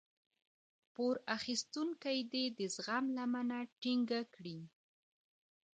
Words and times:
پور 0.93 1.15
اخيستونکی 1.37 2.17
دې 2.31 2.45
د 2.57 2.59
زغم 2.75 3.05
لمنه 3.17 3.57
ټينګه 3.81 4.21
کړي. 4.35 4.59